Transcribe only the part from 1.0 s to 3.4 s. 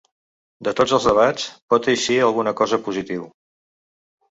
debats pot eixir alguna cosa positiu”.